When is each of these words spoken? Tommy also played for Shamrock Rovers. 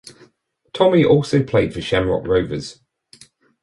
Tommy 0.73 1.05
also 1.05 1.43
played 1.43 1.75
for 1.75 1.81
Shamrock 1.81 2.25
Rovers. 2.25 2.79